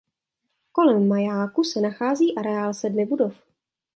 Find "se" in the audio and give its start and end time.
1.63-1.81